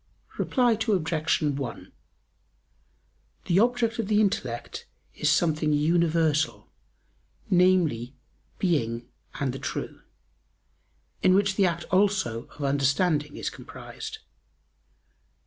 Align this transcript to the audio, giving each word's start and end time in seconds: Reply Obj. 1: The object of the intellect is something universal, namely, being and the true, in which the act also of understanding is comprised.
Reply 0.39 0.71
Obj. 0.71 1.41
1: 1.43 1.91
The 3.45 3.59
object 3.59 3.99
of 3.99 4.07
the 4.07 4.19
intellect 4.19 4.87
is 5.13 5.29
something 5.29 5.73
universal, 5.73 6.71
namely, 7.51 8.15
being 8.57 9.07
and 9.39 9.53
the 9.53 9.59
true, 9.59 10.01
in 11.21 11.35
which 11.35 11.53
the 11.55 11.67
act 11.67 11.83
also 11.91 12.47
of 12.47 12.63
understanding 12.63 13.37
is 13.37 13.51
comprised. 13.51 14.17